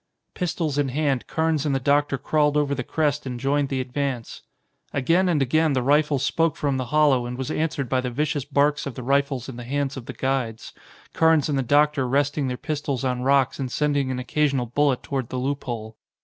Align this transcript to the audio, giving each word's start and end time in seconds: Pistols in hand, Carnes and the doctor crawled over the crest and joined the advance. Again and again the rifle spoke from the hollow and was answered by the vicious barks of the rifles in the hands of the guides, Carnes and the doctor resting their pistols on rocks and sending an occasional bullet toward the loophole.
Pistols 0.33 0.79
in 0.79 0.89
hand, 0.89 1.27
Carnes 1.27 1.63
and 1.63 1.75
the 1.75 1.79
doctor 1.79 2.17
crawled 2.17 2.57
over 2.57 2.73
the 2.73 2.83
crest 2.83 3.27
and 3.27 3.39
joined 3.39 3.69
the 3.69 3.79
advance. 3.79 4.41
Again 4.93 5.29
and 5.29 5.43
again 5.43 5.73
the 5.73 5.83
rifle 5.83 6.17
spoke 6.17 6.55
from 6.55 6.77
the 6.77 6.85
hollow 6.87 7.27
and 7.27 7.37
was 7.37 7.51
answered 7.51 7.87
by 7.87 8.01
the 8.01 8.09
vicious 8.09 8.43
barks 8.43 8.87
of 8.87 8.95
the 8.95 9.03
rifles 9.03 9.47
in 9.47 9.57
the 9.57 9.63
hands 9.63 9.95
of 9.97 10.07
the 10.07 10.13
guides, 10.13 10.73
Carnes 11.13 11.49
and 11.49 11.59
the 11.59 11.61
doctor 11.61 12.07
resting 12.07 12.47
their 12.47 12.57
pistols 12.57 13.05
on 13.05 13.21
rocks 13.21 13.59
and 13.59 13.71
sending 13.71 14.09
an 14.09 14.17
occasional 14.17 14.65
bullet 14.65 15.03
toward 15.03 15.29
the 15.29 15.37
loophole. 15.37 15.95